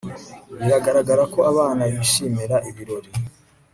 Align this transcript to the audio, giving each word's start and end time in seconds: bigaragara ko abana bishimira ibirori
bigaragara 0.67 1.23
ko 1.33 1.39
abana 1.51 1.81
bishimira 1.95 2.55
ibirori 2.69 3.09